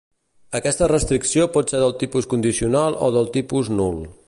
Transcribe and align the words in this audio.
Aquesta 0.59 0.87
restricció 0.91 1.45
pot 1.57 1.73
ser 1.75 1.83
del 1.83 1.95
tipus 2.05 2.29
condicional 2.33 2.99
o 3.09 3.13
del 3.19 3.31
tipus 3.39 3.73
nul. 3.81 4.05